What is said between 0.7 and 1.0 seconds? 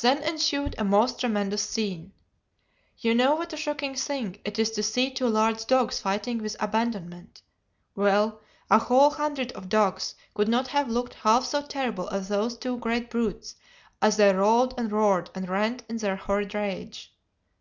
a